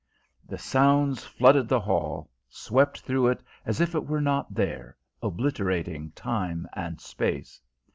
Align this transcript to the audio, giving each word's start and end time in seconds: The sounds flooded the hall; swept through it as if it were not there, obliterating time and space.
The 0.47 0.57
sounds 0.57 1.23
flooded 1.23 1.67
the 1.67 1.79
hall; 1.79 2.27
swept 2.49 3.01
through 3.01 3.27
it 3.27 3.43
as 3.67 3.79
if 3.79 3.93
it 3.93 4.07
were 4.07 4.19
not 4.19 4.51
there, 4.51 4.97
obliterating 5.21 6.09
time 6.15 6.65
and 6.73 6.99
space. 6.99 7.61